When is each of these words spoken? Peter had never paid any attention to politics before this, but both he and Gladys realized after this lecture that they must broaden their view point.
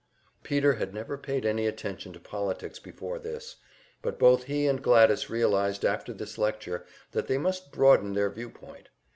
Peter 0.41 0.73
had 0.73 0.95
never 0.95 1.15
paid 1.15 1.45
any 1.45 1.67
attention 1.67 2.11
to 2.11 2.19
politics 2.19 2.79
before 2.79 3.19
this, 3.19 3.57
but 4.01 4.17
both 4.17 4.45
he 4.45 4.65
and 4.65 4.81
Gladys 4.81 5.29
realized 5.29 5.85
after 5.85 6.11
this 6.11 6.39
lecture 6.39 6.87
that 7.11 7.27
they 7.27 7.37
must 7.37 7.71
broaden 7.71 8.13
their 8.13 8.31
view 8.31 8.49
point. 8.49 8.89